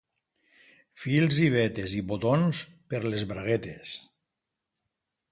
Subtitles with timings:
[1.01, 2.61] —Fils i vetes i botons
[2.93, 3.93] per les braguetes.